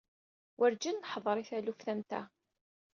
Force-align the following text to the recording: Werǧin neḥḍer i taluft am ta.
Werǧin 0.57 0.97
neḥḍer 0.99 1.35
i 1.37 1.43
taluft 1.49 1.87
am 1.91 2.01
ta. 2.09 2.21